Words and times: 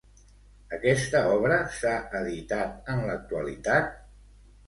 Aquesta 0.77 1.19
obra 1.33 1.59
s'ha 1.75 1.93
editat 2.21 2.91
en 2.95 3.05
l'actualitat? 3.11 3.93